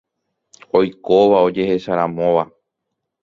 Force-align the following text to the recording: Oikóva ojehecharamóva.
Oikóva 0.79 1.37
ojehecharamóva. 1.49 2.43